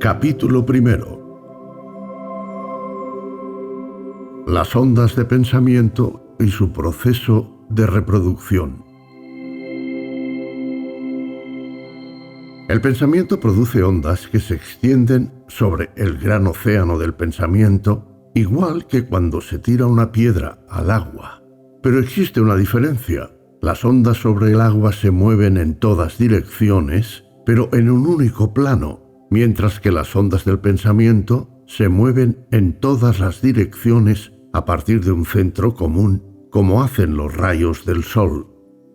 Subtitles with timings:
[0.00, 1.22] Capítulo primero.
[4.46, 8.84] Las ondas de pensamiento y su proceso de reproducción.
[12.68, 19.06] El pensamiento produce ondas que se extienden sobre el gran océano del pensamiento, igual que
[19.06, 21.42] cuando se tira una piedra al agua.
[21.82, 23.30] Pero existe una diferencia.
[23.62, 29.03] Las ondas sobre el agua se mueven en todas direcciones, pero en un único plano,
[29.34, 35.10] mientras que las ondas del pensamiento se mueven en todas las direcciones a partir de
[35.10, 38.46] un centro común, como hacen los rayos del sol.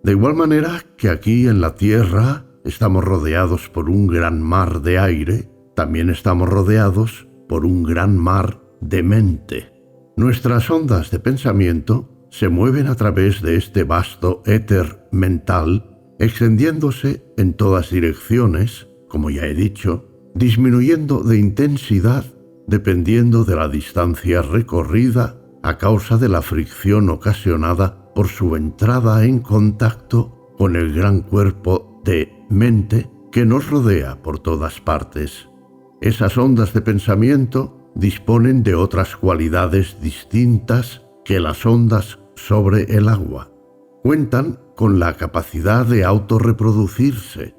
[0.02, 4.98] De igual manera que aquí en la Tierra estamos rodeados por un gran mar de
[4.98, 9.74] aire, también estamos rodeados por un gran mar de mente.
[10.16, 17.56] Nuestras ondas de pensamiento se mueven a través de este vasto éter mental, extendiéndose en
[17.56, 22.26] todas direcciones, como ya he dicho, disminuyendo de intensidad
[22.70, 29.40] dependiendo de la distancia recorrida a causa de la fricción ocasionada por su entrada en
[29.40, 35.50] contacto con el gran cuerpo de mente que nos rodea por todas partes.
[36.02, 43.52] Esas ondas de pensamiento disponen de otras cualidades distintas que las ondas sobre el agua.
[44.04, 47.56] Cuentan con la capacidad de autorreproducirse.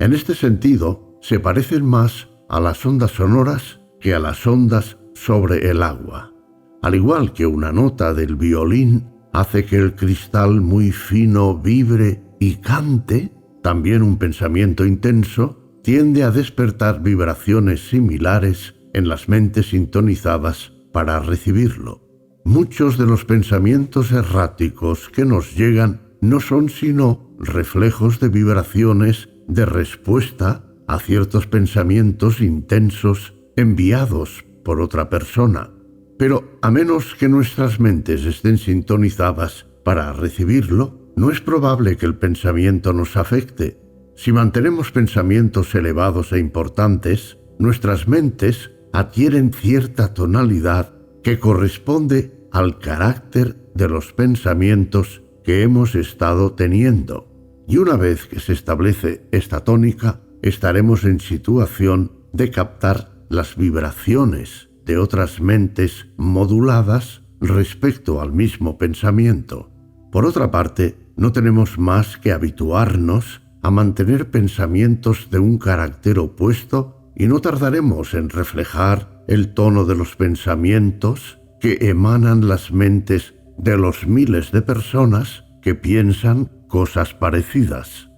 [0.00, 5.70] En este sentido, se parecen más a las ondas sonoras que a las ondas sobre
[5.70, 6.34] el agua.
[6.82, 12.56] Al igual que una nota del violín hace que el cristal muy fino vibre y
[12.56, 21.20] cante, también un pensamiento intenso tiende a despertar vibraciones similares en las mentes sintonizadas para
[21.20, 22.02] recibirlo.
[22.44, 29.64] Muchos de los pensamientos erráticos que nos llegan no son sino reflejos de vibraciones de
[29.64, 35.70] respuesta a ciertos pensamientos intensos enviados por otra persona.
[36.18, 42.16] Pero a menos que nuestras mentes estén sintonizadas para recibirlo, no es probable que el
[42.16, 43.80] pensamiento nos afecte.
[44.14, 53.56] Si mantenemos pensamientos elevados e importantes, nuestras mentes adquieren cierta tonalidad que corresponde al carácter
[53.74, 57.28] de los pensamientos que hemos estado teniendo.
[57.66, 64.68] Y una vez que se establece esta tónica, estaremos en situación de captar las vibraciones
[64.84, 69.70] de otras mentes moduladas respecto al mismo pensamiento.
[70.10, 77.12] Por otra parte, no tenemos más que habituarnos a mantener pensamientos de un carácter opuesto
[77.16, 83.76] y no tardaremos en reflejar el tono de los pensamientos que emanan las mentes de
[83.76, 88.10] los miles de personas que piensan cosas parecidas.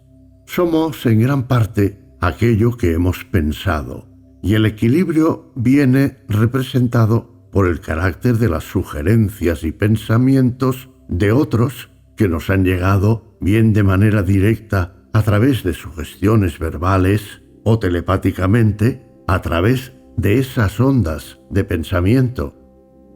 [0.47, 4.09] Somos en gran parte aquello que hemos pensado,
[4.43, 11.91] y el equilibrio viene representado por el carácter de las sugerencias y pensamientos de otros
[12.17, 19.07] que nos han llegado bien de manera directa a través de sugestiones verbales o telepáticamente
[19.27, 22.57] a través de esas ondas de pensamiento.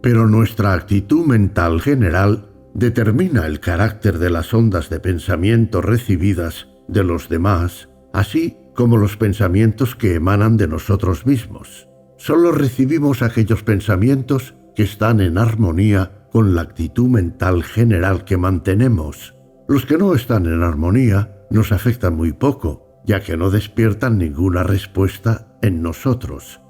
[0.02, 7.02] Pero nuestra actitud mental general determina el carácter de las ondas de pensamiento recibidas de
[7.02, 11.88] los demás, así como los pensamientos que emanan de nosotros mismos.
[12.16, 19.34] Solo recibimos aquellos pensamientos que están en armonía con la actitud mental general que mantenemos.
[19.66, 24.62] Los que no están en armonía nos afectan muy poco, ya que no despiertan ninguna
[24.62, 26.60] respuesta en nosotros.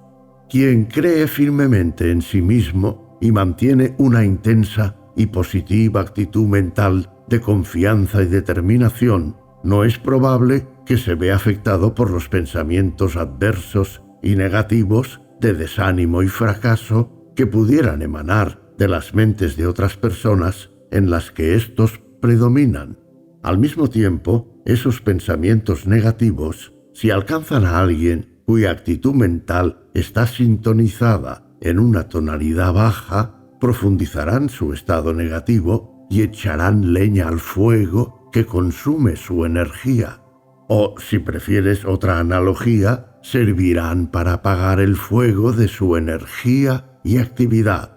[0.48, 7.42] Quien cree firmemente en sí mismo y mantiene una intensa y positiva actitud mental de
[7.42, 14.36] confianza y determinación, no es probable que se vea afectado por los pensamientos adversos y
[14.36, 21.10] negativos de desánimo y fracaso que pudieran emanar de las mentes de otras personas en
[21.10, 22.98] las que éstos predominan.
[23.42, 31.54] Al mismo tiempo, esos pensamientos negativos, si alcanzan a alguien cuya actitud mental está sintonizada
[31.60, 39.16] en una tonalidad baja, profundizarán su estado negativo y echarán leña al fuego que consume
[39.16, 40.22] su energía.
[40.68, 47.96] O, si prefieres otra analogía, servirán para apagar el fuego de su energía y actividad.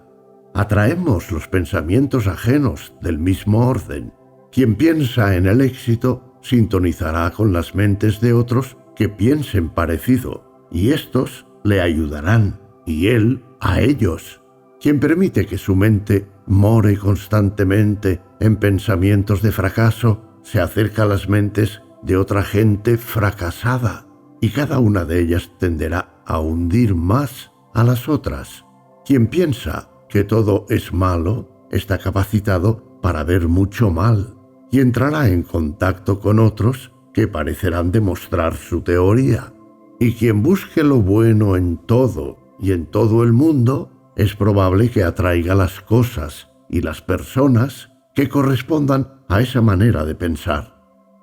[0.54, 4.14] Atraemos los pensamientos ajenos del mismo orden.
[4.52, 10.92] Quien piensa en el éxito sintonizará con las mentes de otros que piensen parecido, y
[10.92, 14.42] estos le ayudarán, y él a ellos
[14.82, 21.30] quien permite que su mente more constantemente en pensamientos de fracaso, se acerca a las
[21.30, 24.08] mentes de otra gente fracasada
[24.42, 28.66] y cada una de ellas tenderá a hundir más a las otras.
[29.06, 34.36] Quien piensa que todo es malo está capacitado para ver mucho mal
[34.72, 39.54] y entrará en contacto con otros que parecerán demostrar su teoría.
[40.00, 45.04] Y quien busque lo bueno en todo y en todo el mundo, es probable que
[45.04, 50.71] atraiga las cosas y las personas que correspondan a esa manera de pensar.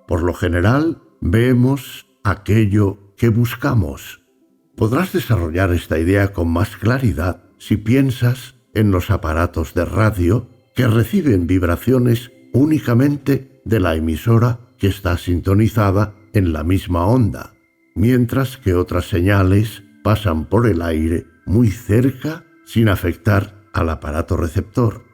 [0.09, 4.23] Por lo general, vemos aquello que buscamos.
[4.75, 10.87] Podrás desarrollar esta idea con más claridad si piensas en los aparatos de radio que
[10.87, 17.53] reciben vibraciones únicamente de la emisora que está sintonizada en la misma onda,
[17.95, 25.05] mientras que otras señales pasan por el aire muy cerca sin afectar al aparato receptor.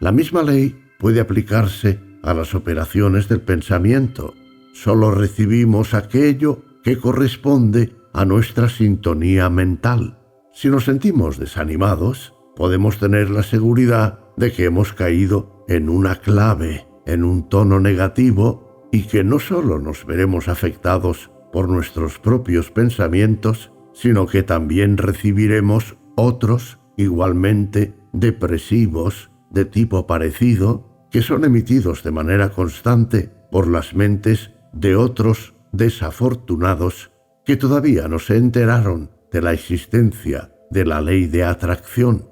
[0.00, 4.34] La misma ley puede aplicarse a las operaciones del pensamiento.
[4.72, 10.18] Solo recibimos aquello que corresponde a nuestra sintonía mental.
[10.52, 16.86] Si nos sentimos desanimados, podemos tener la seguridad de que hemos caído en una clave,
[17.06, 23.72] en un tono negativo, y que no solo nos veremos afectados por nuestros propios pensamientos,
[23.92, 32.50] sino que también recibiremos otros igualmente depresivos de tipo parecido que son emitidos de manera
[32.50, 37.10] constante por las mentes de otros desafortunados
[37.44, 42.28] que todavía no se enteraron de la existencia de la ley de atracción.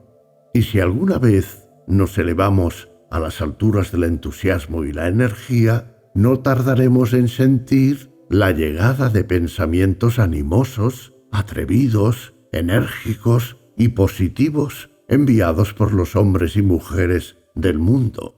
[0.54, 6.40] Y si alguna vez nos elevamos a las alturas del entusiasmo y la energía, no
[6.40, 16.16] tardaremos en sentir la llegada de pensamientos animosos, atrevidos, enérgicos y positivos enviados por los
[16.16, 18.34] hombres y mujeres del mundo.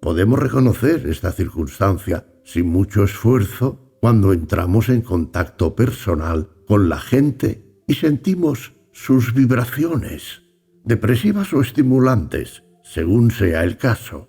[0.00, 7.82] Podemos reconocer esta circunstancia sin mucho esfuerzo cuando entramos en contacto personal con la gente
[7.86, 10.42] y sentimos sus vibraciones,
[10.84, 14.28] depresivas o estimulantes, según sea el caso.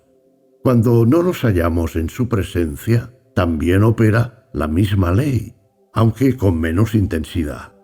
[0.62, 5.54] Cuando no nos hallamos en su presencia, también opera la misma ley,
[5.92, 7.74] aunque con menos intensidad.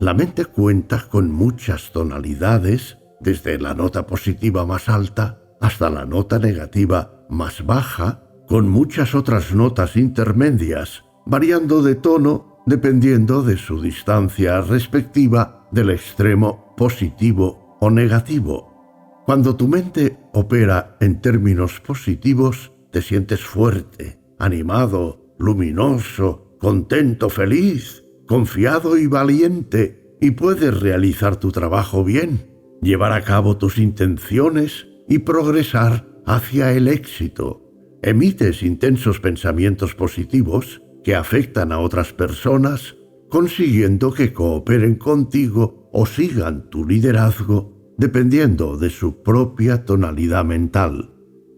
[0.00, 6.38] La mente cuenta con muchas tonalidades, desde la nota positiva más alta hasta la nota
[6.38, 14.60] negativa más baja, con muchas otras notas intermedias, variando de tono dependiendo de su distancia
[14.62, 19.22] respectiva del extremo positivo o negativo.
[19.26, 28.96] Cuando tu mente opera en términos positivos, te sientes fuerte, animado, luminoso, contento, feliz, confiado
[28.96, 32.50] y valiente, y puedes realizar tu trabajo bien,
[32.82, 37.67] llevar a cabo tus intenciones y progresar hacia el éxito.
[38.02, 42.96] Emites intensos pensamientos positivos que afectan a otras personas,
[43.28, 51.10] consiguiendo que cooperen contigo o sigan tu liderazgo dependiendo de su propia tonalidad mental.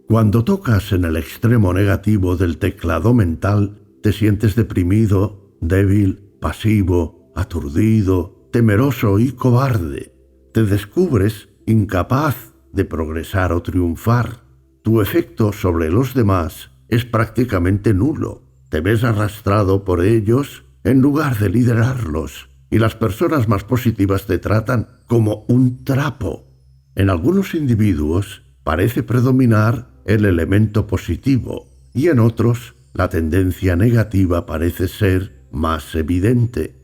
[0.08, 8.48] Cuando tocas en el extremo negativo del teclado mental, te sientes deprimido, débil, pasivo, aturdido,
[8.50, 10.14] temeroso y cobarde.
[10.54, 14.49] Te descubres incapaz de progresar o triunfar
[14.82, 18.42] tu efecto sobre los demás es prácticamente nulo.
[18.68, 24.38] Te ves arrastrado por ellos en lugar de liderarlos y las personas más positivas te
[24.38, 26.46] tratan como un trapo.
[26.94, 34.88] En algunos individuos parece predominar el elemento positivo y en otros la tendencia negativa parece
[34.88, 36.76] ser más evidente.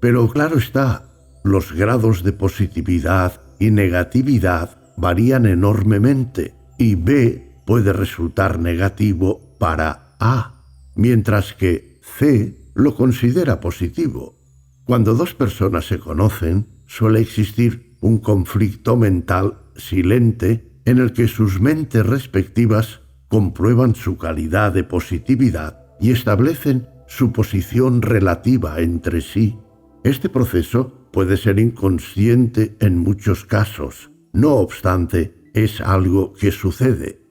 [0.00, 1.04] Pero claro está,
[1.44, 10.62] los grados de positividad y negatividad varían enormemente y B puede resultar negativo para A,
[10.94, 14.38] mientras que C lo considera positivo.
[14.84, 21.60] Cuando dos personas se conocen, suele existir un conflicto mental silente en el que sus
[21.60, 29.58] mentes respectivas comprueban su calidad de positividad y establecen su posición relativa entre sí.
[30.04, 34.10] Este proceso puede ser inconsciente en muchos casos.
[34.32, 37.22] No obstante, es algo que sucede.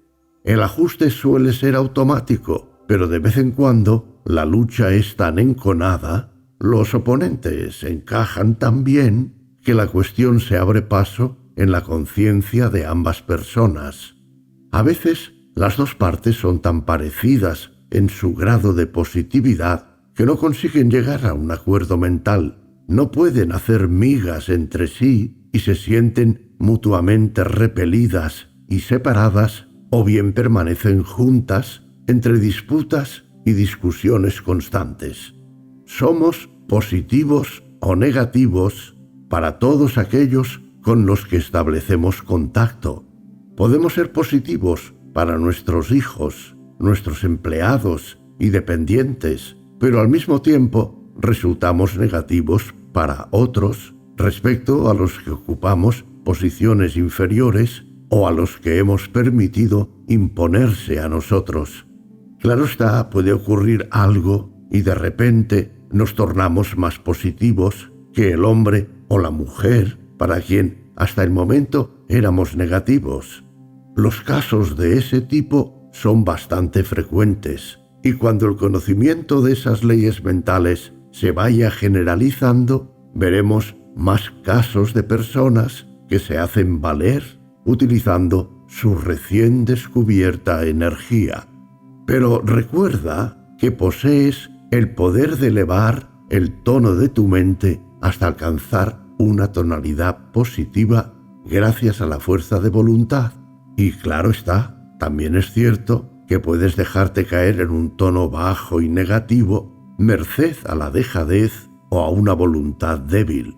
[0.44, 6.34] El ajuste suele ser automático, pero de vez en cuando la lucha es tan enconada,
[6.60, 12.86] los oponentes encajan tan bien que la cuestión se abre paso en la conciencia de
[12.86, 14.16] ambas personas.
[14.72, 20.38] A veces las dos partes son tan parecidas en su grado de positividad que no
[20.38, 26.54] consiguen llegar a un acuerdo mental, no pueden hacer migas entre sí y se sienten
[26.60, 35.36] mutuamente repelidas y separadas, o bien permanecen juntas entre disputas y discusiones constantes.
[35.86, 38.98] Somos positivos o negativos
[39.30, 43.06] para todos aquellos con los que establecemos contacto.
[43.56, 51.98] Podemos ser positivos para nuestros hijos, nuestros empleados y dependientes, pero al mismo tiempo resultamos
[51.98, 59.10] negativos para otros respecto a los que ocupamos posiciones inferiores o a los que hemos
[59.10, 61.88] permitido imponerse a nosotros.
[62.40, 68.90] Claro está, puede ocurrir algo y de repente nos tornamos más positivos que el hombre
[69.08, 73.44] o la mujer para quien hasta el momento éramos negativos.
[73.96, 80.24] Los casos de ese tipo son bastante frecuentes y cuando el conocimiento de esas leyes
[80.24, 87.24] mentales se vaya generalizando, veremos más casos de personas que se hacen valer
[87.66, 91.48] utilizando su recién descubierta energía.
[92.06, 99.00] Pero recuerda que posees el poder de elevar el tono de tu mente hasta alcanzar
[99.20, 101.14] una tonalidad positiva
[101.46, 103.34] gracias a la fuerza de voluntad.
[103.78, 108.90] Y claro está, también es cierto que puedes dejarte caer en un tono bajo y
[108.90, 113.56] negativo merced a la dejadez o a una voluntad débil.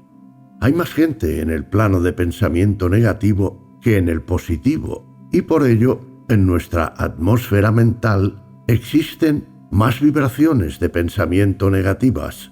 [0.66, 5.64] Hay más gente en el plano de pensamiento negativo que en el positivo y por
[5.64, 12.52] ello en nuestra atmósfera mental existen más vibraciones de pensamiento negativas.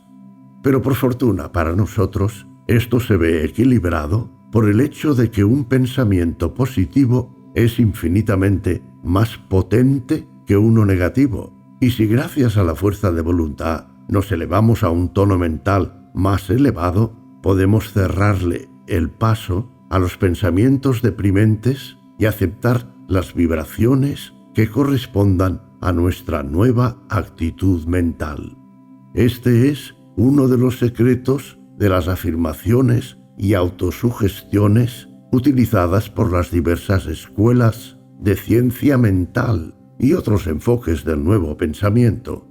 [0.62, 5.65] Pero por fortuna para nosotros esto se ve equilibrado por el hecho de que un
[5.65, 11.51] pensamiento positivo es infinitamente más potente que uno negativo.
[11.82, 16.51] Y si gracias a la fuerza de voluntad nos elevamos a un tono mental más
[16.51, 25.62] elevado, podemos cerrarle el paso a los pensamientos deprimentes y aceptar las vibraciones que correspondan
[25.81, 28.57] a nuestra nueva actitud mental.
[29.13, 37.07] Este es uno de los secretos de las afirmaciones y autosugestiones utilizadas por las diversas
[37.07, 42.47] escuelas de ciencia mental y otros enfoques del nuevo pensamiento.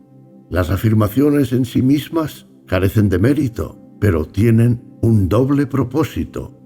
[0.50, 6.58] Las afirmaciones en sí mismas carecen de mérito, pero tienen un doble propósito.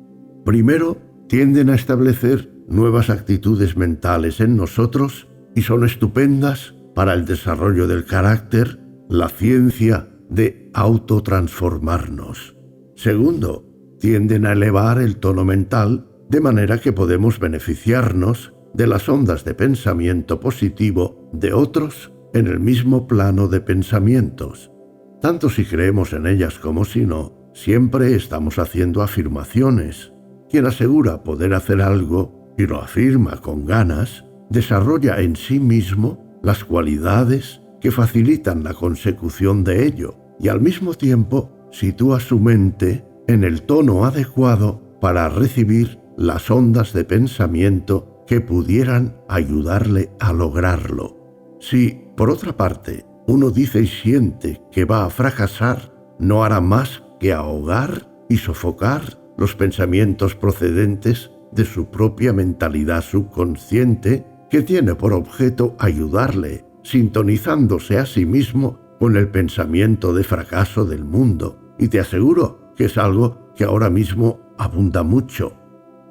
[0.47, 0.97] Primero,
[1.29, 8.07] tienden a establecer nuevas actitudes mentales en nosotros y son estupendas para el desarrollo del
[8.07, 12.57] carácter, la ciencia de autotransformarnos.
[12.95, 13.69] Segundo,
[14.01, 19.53] tienden a elevar el tono mental de manera que podemos beneficiarnos de las ondas de
[19.53, 24.71] pensamiento positivo de otros en el mismo plano de pensamientos
[25.27, 30.13] tanto si creemos en ellas como si no, siempre estamos haciendo afirmaciones.
[30.49, 36.63] Quien asegura poder hacer algo y lo afirma con ganas, desarrolla en sí mismo las
[36.63, 43.43] cualidades que facilitan la consecución de ello y al mismo tiempo sitúa su mente en
[43.43, 51.17] el tono adecuado para recibir las ondas de pensamiento que pudieran ayudarle a lograrlo.
[51.59, 57.03] Si, por otra parte, uno dice y siente que va a fracasar, no hará más
[57.19, 65.13] que ahogar y sofocar los pensamientos procedentes de su propia mentalidad subconsciente que tiene por
[65.13, 71.75] objeto ayudarle, sintonizándose a sí mismo con el pensamiento de fracaso del mundo.
[71.79, 75.55] Y te aseguro que es algo que ahora mismo abunda mucho.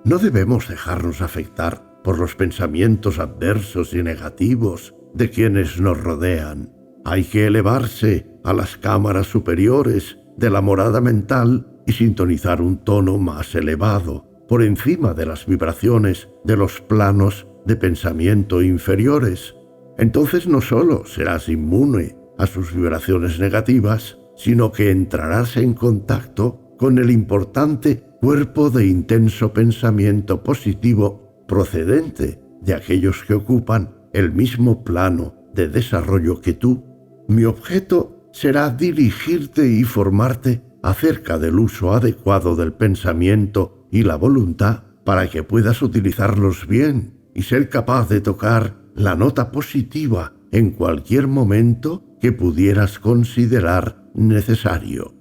[0.03, 6.74] No debemos dejarnos afectar por los pensamientos adversos y negativos de quienes nos rodean.
[7.07, 13.19] Hay que elevarse a las cámaras superiores de la morada mental y sintonizar un tono
[13.19, 19.53] más elevado, por encima de las vibraciones de los planos de pensamiento inferiores.
[19.99, 26.97] Entonces no solo serás inmune a sus vibraciones negativas, sino que entrarás en contacto con
[26.97, 35.35] el importante cuerpo de intenso pensamiento positivo procedente de aquellos que ocupan el mismo plano
[35.53, 36.94] de desarrollo que tú
[37.27, 44.83] mi objeto será dirigirte y formarte acerca del uso adecuado del pensamiento y la voluntad
[45.03, 51.27] para que puedas utilizarlos bien y ser capaz de tocar la nota positiva en cualquier
[51.27, 55.13] momento que pudieras considerar necesario.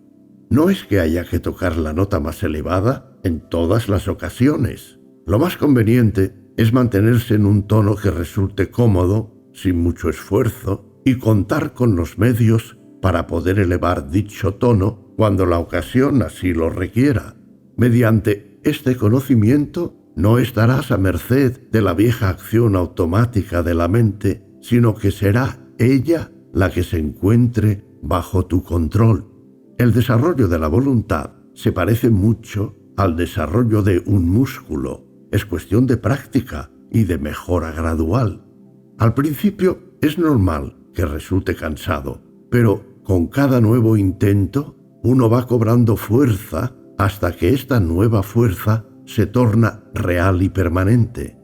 [0.50, 5.00] No es que haya que tocar la nota más elevada en todas las ocasiones.
[5.26, 11.16] Lo más conveniente es mantenerse en un tono que resulte cómodo, sin mucho esfuerzo, y
[11.16, 17.36] contar con los medios para poder elevar dicho tono cuando la ocasión así lo requiera.
[17.76, 24.46] Mediante este conocimiento no estarás a merced de la vieja acción automática de la mente,
[24.62, 29.26] sino que será ella la que se encuentre bajo tu control.
[29.76, 35.04] El desarrollo de la voluntad se parece mucho al desarrollo de un músculo.
[35.32, 38.46] Es cuestión de práctica y de mejora gradual.
[38.98, 45.96] Al principio es normal que resulte cansado, pero con cada nuevo intento uno va cobrando
[45.96, 51.36] fuerza hasta que esta nueva fuerza se torna real y permanente.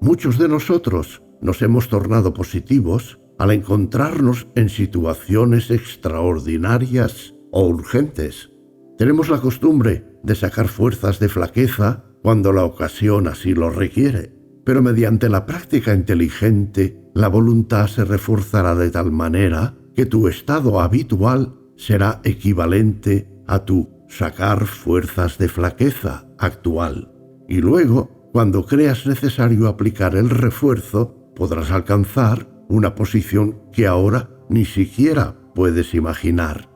[0.00, 8.50] Muchos de nosotros nos hemos tornado positivos al encontrarnos en situaciones extraordinarias o urgentes.
[8.98, 14.82] Tenemos la costumbre de sacar fuerzas de flaqueza cuando la ocasión así lo requiere, pero
[14.82, 21.54] mediante la práctica inteligente la voluntad se reforzará de tal manera que tu estado habitual
[21.76, 27.12] será equivalente a tu sacar fuerzas de flaqueza actual.
[27.48, 34.64] Y luego, cuando creas necesario aplicar el refuerzo, podrás alcanzar una posición que ahora ni
[34.64, 36.68] siquiera puedes imaginar.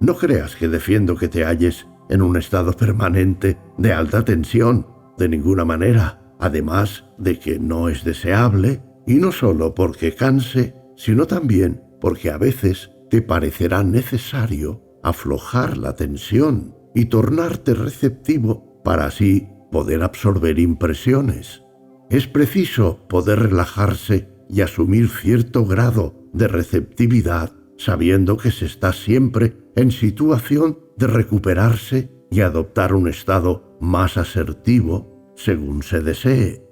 [0.00, 5.28] No creas que defiendo que te halles en un estado permanente de alta tensión, de
[5.28, 11.82] ninguna manera, además de que no es deseable, y no solo porque canse, sino también
[12.00, 20.02] porque a veces te parecerá necesario aflojar la tensión y tornarte receptivo para así poder
[20.02, 21.62] absorber impresiones.
[22.10, 29.56] Es preciso poder relajarse y asumir cierto grado de receptividad sabiendo que se está siempre
[29.76, 36.64] en situación de recuperarse y adoptar un estado más asertivo según se desee.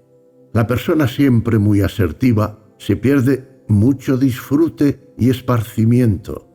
[0.52, 6.50] La persona siempre muy asertiva se pierde mucho disfrute y esparcimiento.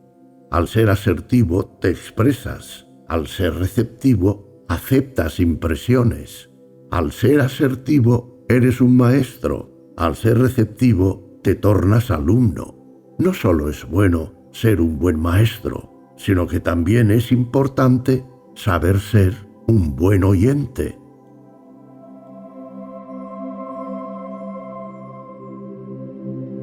[0.50, 6.50] Al ser asertivo te expresas, al ser receptivo aceptas impresiones,
[6.90, 13.14] al ser asertivo eres un maestro, al ser receptivo, te tornas alumno.
[13.18, 19.34] No solo es bueno ser un buen maestro, sino que también es importante saber ser
[19.66, 21.01] un buen oyente.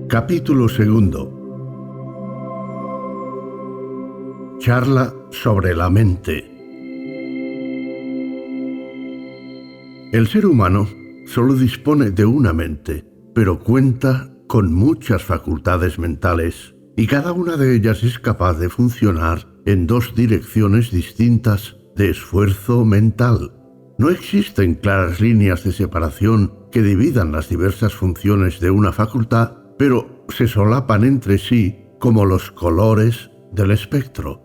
[0.10, 1.32] Capítulo segundo.
[4.58, 6.50] Charla sobre la mente.
[10.12, 10.90] El ser humano
[11.28, 17.76] solo dispone de una mente pero cuenta con muchas facultades mentales y cada una de
[17.76, 23.54] ellas es capaz de funcionar en dos direcciones distintas de esfuerzo mental.
[24.00, 30.26] No existen claras líneas de separación que dividan las diversas funciones de una facultad, pero
[30.28, 34.44] se solapan entre sí como los colores del espectro.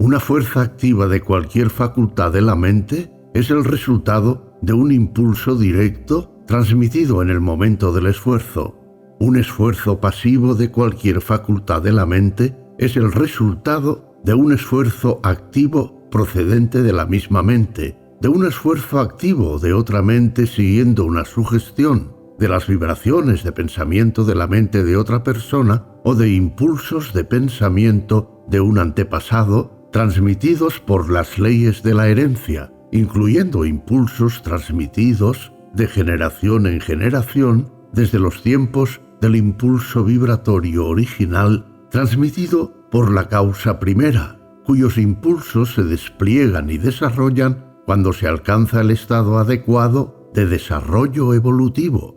[0.00, 5.54] Una fuerza activa de cualquier facultad de la mente es el resultado de un impulso
[5.54, 8.76] directo transmitido en el momento del esfuerzo.
[9.20, 15.20] Un esfuerzo pasivo de cualquier facultad de la mente es el resultado de un esfuerzo
[15.22, 21.24] activo procedente de la misma mente, de un esfuerzo activo de otra mente siguiendo una
[21.24, 27.12] sugestión, de las vibraciones de pensamiento de la mente de otra persona o de impulsos
[27.12, 35.52] de pensamiento de un antepasado transmitidos por las leyes de la herencia, incluyendo impulsos transmitidos
[35.72, 43.78] de generación en generación desde los tiempos del impulso vibratorio original transmitido por la causa
[43.78, 51.34] primera, cuyos impulsos se despliegan y desarrollan cuando se alcanza el estado adecuado de desarrollo
[51.34, 52.13] evolutivo.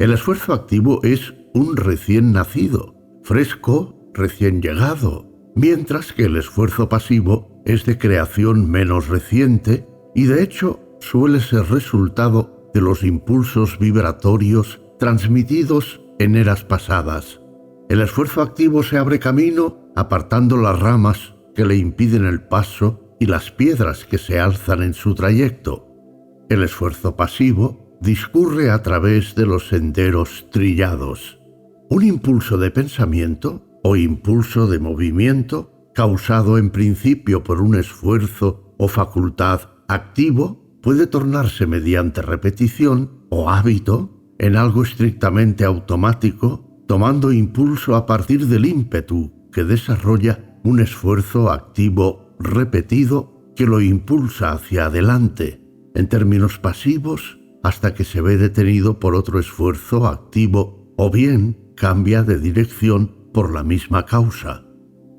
[0.00, 7.62] El esfuerzo activo es un recién nacido, fresco, recién llegado, mientras que el esfuerzo pasivo
[7.66, 14.80] es de creación menos reciente y de hecho suele ser resultado de los impulsos vibratorios
[14.98, 17.38] transmitidos en eras pasadas.
[17.90, 23.26] El esfuerzo activo se abre camino apartando las ramas que le impiden el paso y
[23.26, 25.86] las piedras que se alzan en su trayecto.
[26.48, 31.38] El esfuerzo pasivo discurre a través de los senderos trillados.
[31.90, 38.88] Un impulso de pensamiento o impulso de movimiento causado en principio por un esfuerzo o
[38.88, 48.06] facultad activo puede tornarse mediante repetición o hábito en algo estrictamente automático, tomando impulso a
[48.06, 55.62] partir del ímpetu que desarrolla un esfuerzo activo repetido que lo impulsa hacia adelante,
[55.94, 62.22] en términos pasivos, hasta que se ve detenido por otro esfuerzo activo o bien cambia
[62.22, 64.64] de dirección por la misma causa.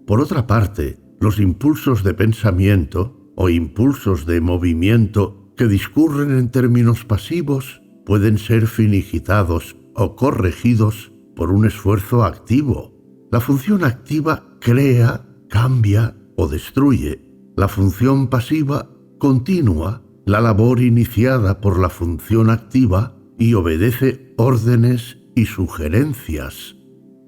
[0.06, 7.06] Por otra parte, los impulsos de pensamiento o impulsos de movimiento que discurren en términos
[7.06, 12.94] pasivos pueden ser finigitados o corregidos por un esfuerzo activo.
[13.32, 17.22] La función activa crea, cambia o destruye.
[17.56, 25.44] La función pasiva continua la labor iniciada por la función activa y obedece órdenes y
[25.46, 26.78] sugerencias.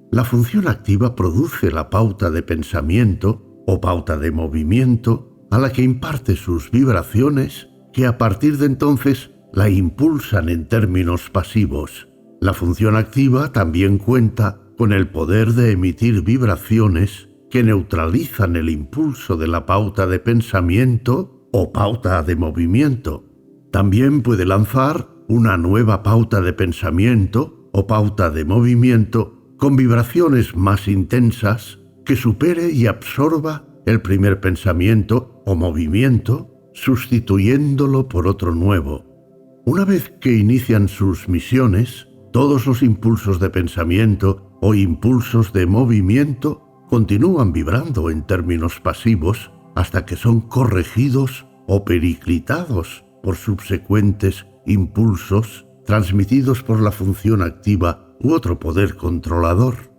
[0.10, 5.82] La función activa produce la pauta de pensamiento o pauta de movimiento a la que
[5.82, 12.08] imparte sus vibraciones que a partir de entonces la impulsan en términos pasivos.
[12.40, 19.36] La función activa también cuenta con el poder de emitir vibraciones que neutralizan el impulso
[19.36, 23.24] de la pauta de pensamiento o pauta de movimiento.
[23.72, 30.88] También puede lanzar una nueva pauta de pensamiento o pauta de movimiento con vibraciones más
[30.88, 39.06] intensas que supere y absorba el primer pensamiento o movimiento, sustituyéndolo por otro nuevo.
[39.66, 46.64] Una vez que inician sus misiones, todos los impulsos de pensamiento o impulsos de movimiento
[46.90, 56.64] continúan vibrando en términos pasivos hasta que son corregidos o periclitados por subsecuentes impulsos transmitidos
[56.64, 59.92] por la función activa u otro poder controlador.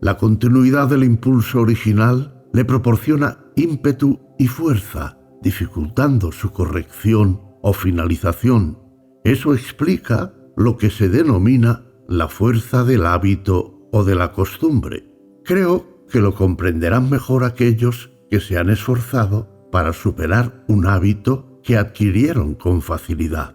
[0.00, 8.88] La continuidad del impulso original le proporciona ímpetu y fuerza, dificultando su corrección o finalización
[9.24, 15.12] eso explica lo que se denomina la fuerza del hábito o de la costumbre.
[15.44, 21.76] Creo que lo comprenderán mejor aquellos que se han esforzado para superar un hábito que
[21.76, 23.54] adquirieron con facilidad.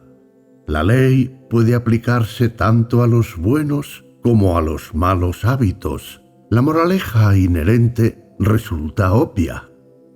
[0.68, 6.22] La ley puede aplicarse tanto a los buenos como a los malos hábitos.
[6.50, 9.70] La moraleja inherente resulta obvia.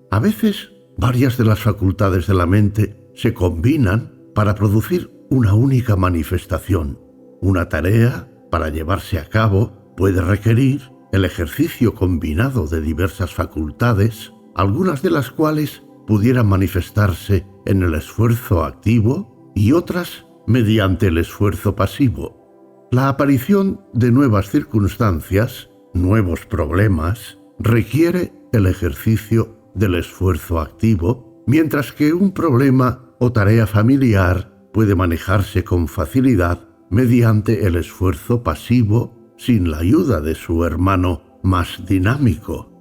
[0.09, 5.95] A veces, varias de las facultades de la mente se combinan para producir una única
[5.95, 6.99] manifestación.
[7.41, 15.01] Una tarea, para llevarse a cabo, puede requerir el ejercicio combinado de diversas facultades, algunas
[15.03, 22.87] de las cuales pudieran manifestarse en el esfuerzo activo y otras mediante el esfuerzo pasivo.
[22.91, 32.13] La aparición de nuevas circunstancias, nuevos problemas, requiere el ejercicio del esfuerzo activo, mientras que
[32.13, 39.79] un problema o tarea familiar puede manejarse con facilidad mediante el esfuerzo pasivo sin la
[39.79, 42.76] ayuda de su hermano más dinámico.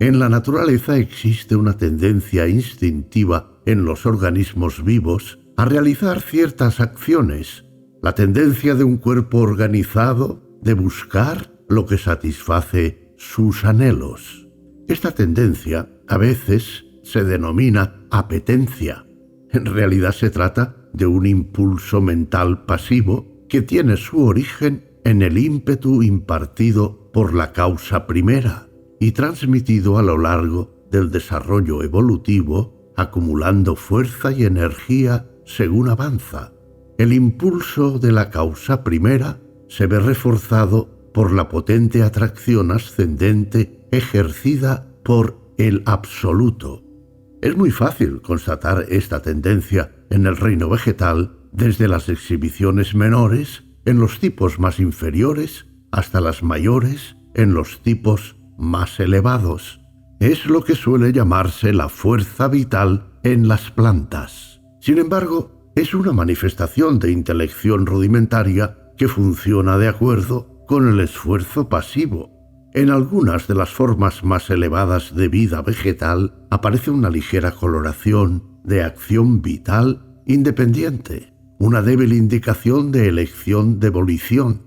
[0.00, 7.66] En la naturaleza existe una tendencia instintiva en los organismos vivos a realizar ciertas acciones,
[8.02, 14.48] la tendencia de un cuerpo organizado de buscar lo que satisface sus anhelos.
[14.88, 19.04] Esta tendencia a veces se denomina apetencia.
[19.50, 25.36] En realidad se trata de un impulso mental pasivo que tiene su origen en el
[25.36, 28.69] ímpetu impartido por la causa primera
[29.00, 36.52] y transmitido a lo largo del desarrollo evolutivo, acumulando fuerza y energía según avanza.
[36.98, 44.86] El impulso de la causa primera se ve reforzado por la potente atracción ascendente ejercida
[45.02, 46.84] por el absoluto.
[47.40, 53.98] Es muy fácil constatar esta tendencia en el reino vegetal desde las exhibiciones menores en
[53.98, 59.80] los tipos más inferiores hasta las mayores en los tipos más elevados.
[60.20, 64.60] Es lo que suele llamarse la fuerza vital en las plantas.
[64.80, 71.68] Sin embargo, es una manifestación de intelección rudimentaria que funciona de acuerdo con el esfuerzo
[71.68, 72.30] pasivo.
[72.74, 78.82] En algunas de las formas más elevadas de vida vegetal aparece una ligera coloración de
[78.82, 84.62] acción vital independiente, una débil indicación de elección de volición.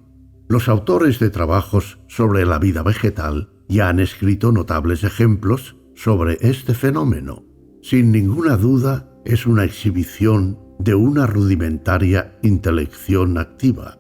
[0.50, 6.74] Los autores de trabajos sobre la vida vegetal ya han escrito notables ejemplos sobre este
[6.74, 7.44] fenómeno.
[7.82, 13.98] Sin ninguna duda, es una exhibición de una rudimentaria intelección activa.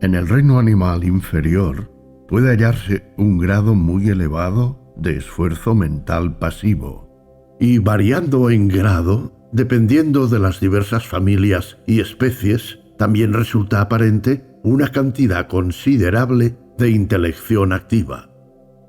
[0.00, 1.90] En el reino animal inferior
[2.28, 10.28] puede hallarse un grado muy elevado de esfuerzo mental pasivo, y variando en grado, dependiendo
[10.28, 18.33] de las diversas familias y especies, también resulta aparente una cantidad considerable de intelección activa.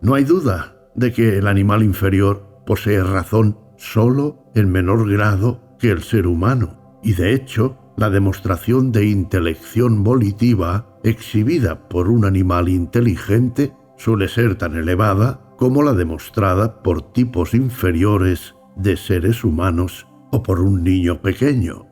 [0.01, 5.91] No hay duda de que el animal inferior posee razón solo en menor grado que
[5.91, 12.67] el ser humano, y de hecho, la demostración de intelección volitiva exhibida por un animal
[12.67, 20.43] inteligente suele ser tan elevada como la demostrada por tipos inferiores de seres humanos o
[20.43, 21.87] por un niño pequeño.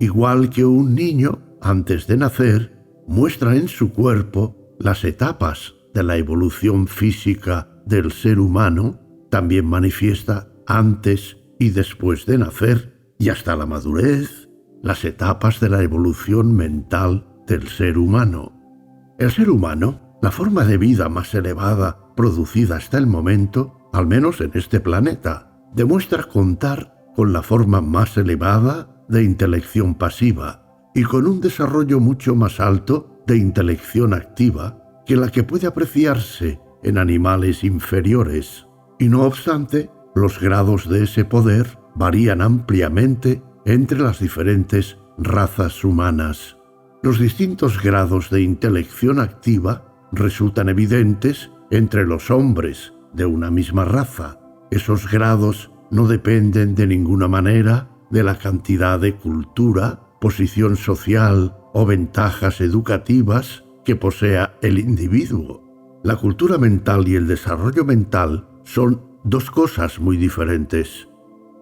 [0.00, 6.16] Igual que un niño, antes de nacer, muestra en su cuerpo las etapas de la
[6.16, 13.64] evolución física del ser humano, también manifiesta antes y después de nacer y hasta la
[13.64, 14.48] madurez,
[14.82, 18.52] las etapas de la evolución mental del ser humano.
[19.18, 24.40] El ser humano, la forma de vida más elevada producida hasta el momento, al menos
[24.40, 31.26] en este planeta, demuestra contar con la forma más elevada de intelección pasiva y con
[31.26, 37.64] un desarrollo mucho más alto de intelección activa que la que puede apreciarse en animales
[37.64, 38.66] inferiores.
[38.98, 46.56] Y no obstante, los grados de ese poder varían ampliamente entre las diferentes razas humanas.
[47.02, 54.38] Los distintos grados de intelección activa resultan evidentes entre los hombres de una misma raza.
[54.70, 61.84] Esos grados no dependen de ninguna manera de la cantidad de cultura, posición social o
[61.84, 66.00] ventajas educativas que posea el individuo.
[66.02, 71.08] La cultura mental y el desarrollo mental son dos cosas muy diferentes.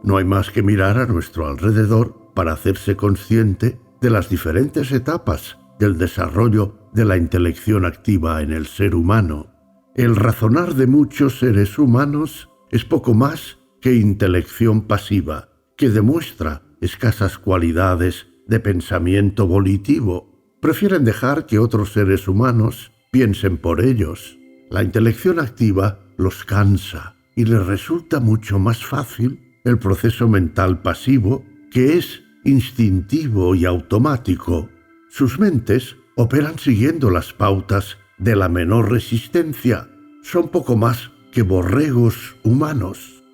[0.02, 5.58] No hay más que mirar a nuestro alrededor para hacerse consciente de las diferentes etapas
[5.78, 9.52] del desarrollo de la intelección activa en el ser humano.
[9.94, 17.38] El razonar de muchos seres humanos es poco más que intelección pasiva, que demuestra escasas
[17.38, 20.31] cualidades de pensamiento volitivo.
[20.62, 24.38] Prefieren dejar que otros seres humanos piensen por ellos.
[24.70, 31.44] La intelección activa los cansa y les resulta mucho más fácil el proceso mental pasivo,
[31.72, 34.68] que es instintivo y automático.
[35.10, 39.88] Sus mentes operan siguiendo las pautas de la menor resistencia.
[40.22, 43.24] Son poco más que borregos humanos.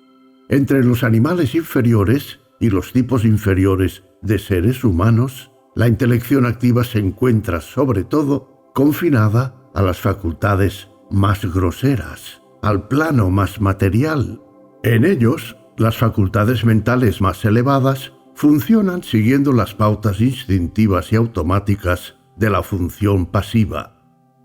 [0.49, 6.99] Entre los animales inferiores y los tipos inferiores de seres humanos, la intelección activa se
[6.99, 14.41] encuentra sobre todo confinada a las facultades más groseras, al plano más material.
[14.83, 22.49] En ellos, las facultades mentales más elevadas funcionan siguiendo las pautas instintivas y automáticas de
[22.49, 23.97] la función pasiva.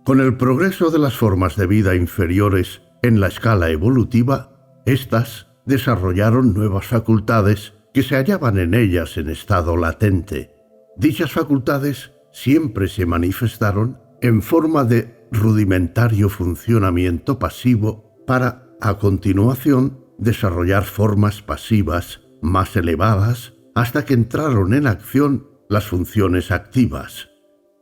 [0.04, 6.54] Con el progreso de las formas de vida inferiores en la escala evolutiva, éstas desarrollaron
[6.54, 10.53] nuevas facultades que se hallaban en ellas en estado latente.
[10.96, 20.84] Dichas facultades siempre se manifestaron en forma de rudimentario funcionamiento pasivo para, a continuación, desarrollar
[20.84, 27.30] formas pasivas más elevadas hasta que entraron en acción las funciones activas.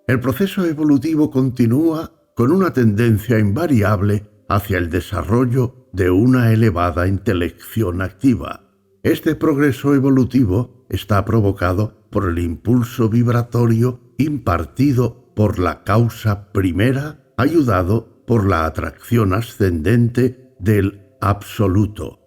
[0.07, 8.01] El proceso evolutivo continúa con una tendencia invariable hacia el desarrollo de una elevada intelección
[8.01, 8.62] activa.
[9.02, 18.22] Este progreso evolutivo está provocado por el impulso vibratorio impartido por la causa primera, ayudado
[18.28, 22.20] por la atracción ascendente del absoluto.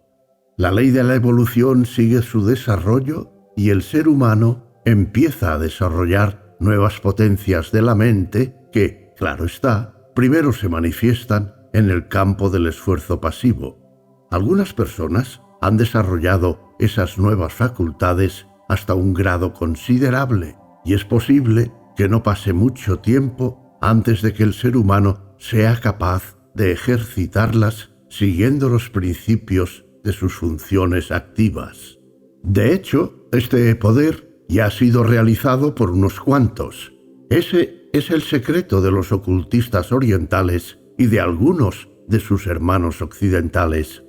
[0.57, 6.57] La ley de la evolución sigue su desarrollo y el ser humano empieza a desarrollar
[6.59, 12.67] nuevas potencias de la mente que, claro está, primero se manifiestan en el campo del
[12.67, 14.27] esfuerzo pasivo.
[14.29, 22.08] Algunas personas han desarrollado esas nuevas facultades hasta un grado considerable y es posible que
[22.08, 28.69] no pase mucho tiempo antes de que el ser humano sea capaz de ejercitarlas siguiendo
[28.69, 31.97] los principios de sus funciones activas.
[32.43, 36.93] De hecho, este poder y ha sido realizado por unos cuantos.
[37.32, 44.04] Ese es el secreto de los ocultistas orientales y de algunos de sus hermanos occidentales.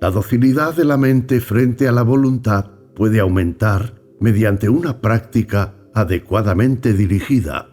[0.00, 6.92] La docilidad de la mente frente a la voluntad puede aumentar mediante una práctica adecuadamente
[6.92, 7.68] dirigida.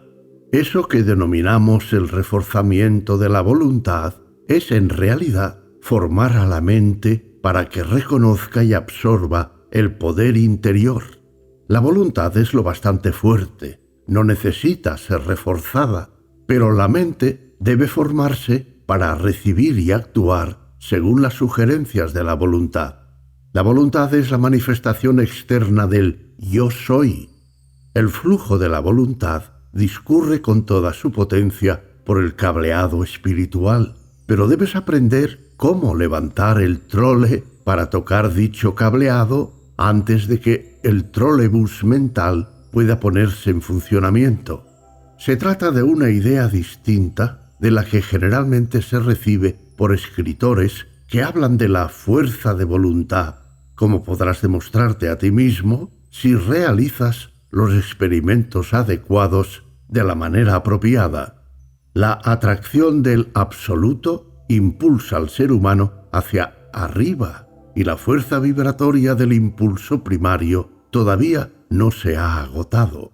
[0.52, 4.14] Eso que denominamos el reforzamiento de la voluntad
[4.48, 11.22] es en realidad formar a la mente para que reconozca y absorba el poder interior
[11.72, 16.10] la voluntad es lo bastante fuerte, no necesita ser reforzada,
[16.46, 22.96] pero la mente debe formarse para recibir y actuar según las sugerencias de la voluntad.
[23.52, 27.30] La voluntad es la manifestación externa del yo soy.
[27.94, 33.94] El flujo de la voluntad discurre con toda su potencia por el cableado espiritual,
[34.26, 41.12] pero debes aprender cómo levantar el trole para tocar dicho cableado antes de que el
[41.12, 44.66] trolebús mental pueda ponerse en funcionamiento.
[45.16, 51.24] Se trata de una idea distinta de la que generalmente se recibe por escritores que
[51.24, 53.40] hablan de la fuerza de voluntad,
[53.74, 61.48] como podrás demostrarte a ti mismo si realizas los experimentos adecuados de la manera apropiada.
[61.94, 69.32] La atracción del absoluto impulsa al ser humano hacia arriba y la fuerza vibratoria del
[69.32, 73.10] impulso primario todavía no se ha agotado.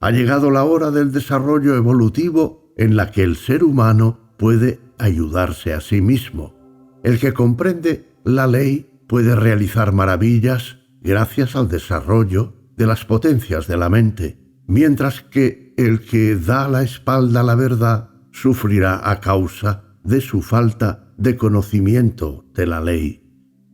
[0.00, 5.72] Ha llegado la hora del desarrollo evolutivo en la que el ser humano puede ayudarse
[5.72, 6.54] a sí mismo.
[7.02, 13.76] El que comprende la ley puede realizar maravillas gracias al desarrollo de las potencias de
[13.76, 19.84] la mente, mientras que el que da la espalda a la verdad sufrirá a causa
[20.04, 23.20] de su falta de conocimiento de la ley.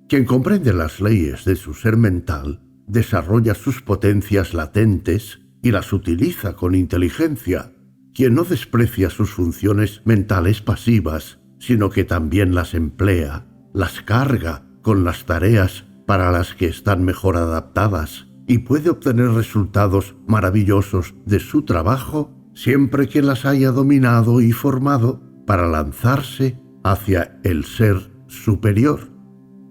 [0.08, 6.54] Quien comprende las leyes de su ser mental desarrolla sus potencias latentes y las utiliza
[6.54, 7.72] con inteligencia.
[8.16, 15.04] Quien no desprecia sus funciones mentales pasivas, sino que también las emplea, las carga con
[15.04, 21.66] las tareas para las que están mejor adaptadas y puede obtener resultados maravillosos de su
[21.66, 27.96] trabajo siempre que las haya dominado y formado para lanzarse hacia el ser
[28.28, 29.10] superior.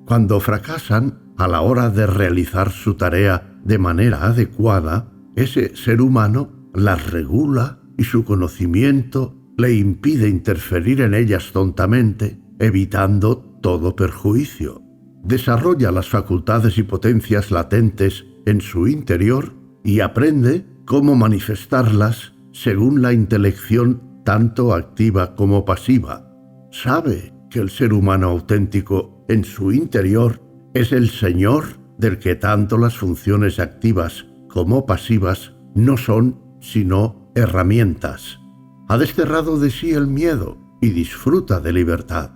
[0.05, 6.69] Cuando fracasan a la hora de realizar su tarea de manera adecuada, ese ser humano
[6.75, 14.81] las regula y su conocimiento le impide interferir en ellas tontamente, evitando todo perjuicio.
[15.23, 19.53] Desarrolla las facultades y potencias latentes en su interior
[19.83, 26.31] y aprende cómo manifestarlas según la intelección tanto activa como pasiva.
[26.71, 30.41] Sabe que el ser humano auténtico en su interior
[30.73, 31.65] es el Señor
[31.97, 38.39] del que tanto las funciones activas como pasivas no son sino herramientas.
[38.87, 42.31] Ha desterrado de sí el miedo y disfruta de libertad.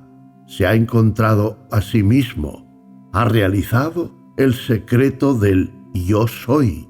[0.47, 2.67] Se ha encontrado a sí mismo.
[3.13, 6.88] Ha realizado el secreto del yo soy